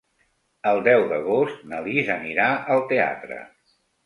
[0.69, 3.41] El deu d'agost na Lis anirà al teatre.